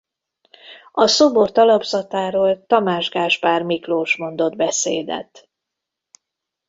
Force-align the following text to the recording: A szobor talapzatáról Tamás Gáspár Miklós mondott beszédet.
A 0.91 1.07
szobor 1.07 1.51
talapzatáról 1.51 2.65
Tamás 2.65 3.09
Gáspár 3.09 3.63
Miklós 3.63 4.17
mondott 4.17 4.55
beszédet. 4.55 5.49